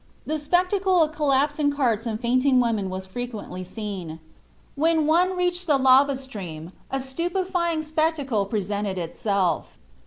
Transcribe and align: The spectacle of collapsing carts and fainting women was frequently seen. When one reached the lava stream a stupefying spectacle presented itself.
The 0.25 0.39
spectacle 0.39 1.03
of 1.03 1.11
collapsing 1.11 1.73
carts 1.73 2.07
and 2.07 2.19
fainting 2.19 2.59
women 2.59 2.89
was 2.89 3.05
frequently 3.05 3.63
seen. 3.63 4.19
When 4.73 5.05
one 5.05 5.37
reached 5.37 5.67
the 5.67 5.77
lava 5.77 6.17
stream 6.17 6.71
a 6.89 6.99
stupefying 6.99 7.83
spectacle 7.83 8.47
presented 8.47 8.97
itself. 8.97 9.77